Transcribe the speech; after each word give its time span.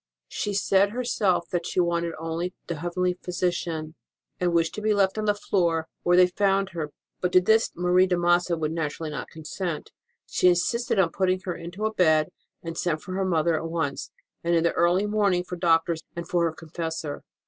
She 0.29 0.55
said 0.55 0.89
her 0.89 1.03
self 1.03 1.47
that 1.51 1.67
she 1.67 1.79
wanted 1.79 2.15
only 2.17 2.55
the 2.65 2.77
heavenly 2.79 3.19
Physician, 3.21 3.73
HOW 3.73 3.83
ROSE 3.83 3.85
OF 3.85 3.93
ST. 3.93 3.97
MARV 3.97 4.39
DIED 4.39 4.45
and 4.47 4.53
wished 4.55 4.73
to 4.73 4.81
be 4.81 4.93
left 4.95 5.17
on 5.19 5.25
the 5.25 5.33
floor, 5.35 5.87
where 6.01 6.17
they 6.17 6.25
found 6.25 6.69
her; 6.69 6.91
but 7.21 7.31
to 7.33 7.39
this 7.39 7.71
Marie 7.75 8.07
de 8.07 8.17
Massa 8.17 8.57
would 8.57 8.71
naturally 8.71 9.11
not 9.11 9.29
consent. 9.29 9.91
She 10.25 10.47
insisted 10.47 10.97
on 10.97 11.11
putting 11.11 11.41
her 11.41 11.53
into 11.55 11.85
a 11.85 11.93
bed, 11.93 12.31
and 12.63 12.75
sent 12.75 13.03
for 13.03 13.13
her 13.13 13.23
mother 13.25 13.55
at 13.55 13.69
once, 13.69 14.09
and 14.43 14.55
in 14.55 14.63
the 14.63 14.73
early 14.73 15.05
morning 15.05 15.43
for 15.43 15.55
doctors 15.55 16.01
and 16.15 16.27
for 16.27 16.45
her 16.45 16.51
confessor. 16.51 17.21